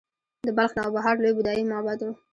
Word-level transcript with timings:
د 0.47 0.49
بلخ 0.57 0.71
نوبهار 0.77 1.15
لوی 1.19 1.33
بودايي 1.37 1.63
معبد 1.71 1.99
و 2.03 2.07